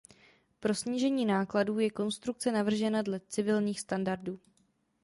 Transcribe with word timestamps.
Pro 0.59 0.75
snížení 0.75 1.25
nákladů 1.25 1.79
je 1.79 1.89
konstrukce 1.91 2.51
navržena 2.51 3.01
dle 3.01 3.19
civilních 3.19 3.79
standardů. 3.79 4.39